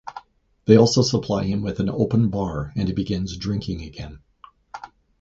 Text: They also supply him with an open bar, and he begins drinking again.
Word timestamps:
They 0.65 0.77
also 0.77 1.03
supply 1.03 1.43
him 1.43 1.61
with 1.61 1.79
an 1.79 1.87
open 1.87 2.29
bar, 2.29 2.73
and 2.75 2.87
he 2.87 2.93
begins 2.95 3.37
drinking 3.37 3.83
again. 3.83 4.17